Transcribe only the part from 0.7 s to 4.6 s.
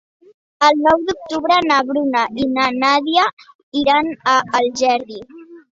nou d'octubre na Bruna i na Nàdia iran a